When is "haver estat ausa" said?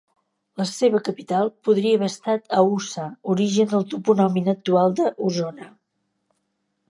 1.99-3.05